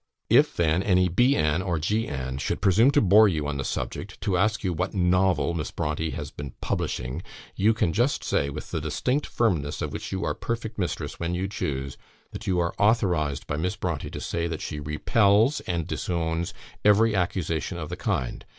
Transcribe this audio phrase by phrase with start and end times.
[0.31, 3.63] If then any B an, or G an, should presume to bore you on the
[3.63, 7.21] subject, to ask you what 'novel' Miss Brontë has been 'publishing,'
[7.55, 11.35] you can just say, with the distinct firmness of which you are perfect mistress when
[11.35, 11.97] you choose,
[12.31, 16.51] that you are authorised by Miss Brontë to say, that she repels and disowns
[16.83, 18.43] every accusation of the kind.